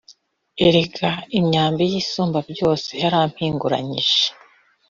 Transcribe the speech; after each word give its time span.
erega 0.65 1.11
imyambi 1.37 1.83
y 1.91 1.95
isumbabyose 2.01 2.89
yarampinguranije 3.03 4.23